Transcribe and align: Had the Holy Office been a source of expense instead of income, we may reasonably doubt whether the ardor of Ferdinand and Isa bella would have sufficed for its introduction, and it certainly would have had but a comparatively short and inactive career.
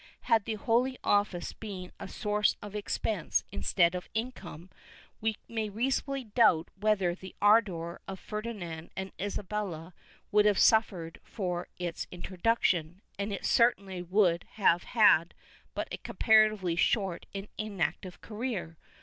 Had 0.21 0.45
the 0.45 0.55
Holy 0.55 0.97
Office 1.03 1.53
been 1.53 1.91
a 1.99 2.07
source 2.07 2.57
of 2.59 2.73
expense 2.75 3.43
instead 3.51 3.93
of 3.93 4.09
income, 4.15 4.71
we 5.21 5.37
may 5.47 5.69
reasonably 5.69 6.23
doubt 6.23 6.69
whether 6.79 7.13
the 7.13 7.35
ardor 7.39 8.01
of 8.07 8.19
Ferdinand 8.19 8.89
and 8.95 9.11
Isa 9.19 9.43
bella 9.43 9.93
would 10.31 10.47
have 10.47 10.57
sufficed 10.57 11.19
for 11.23 11.67
its 11.77 12.07
introduction, 12.09 13.03
and 13.19 13.31
it 13.31 13.45
certainly 13.45 14.01
would 14.01 14.45
have 14.53 14.85
had 14.85 15.35
but 15.75 15.87
a 15.91 15.97
comparatively 15.99 16.75
short 16.75 17.27
and 17.35 17.47
inactive 17.59 18.21
career. 18.21 18.79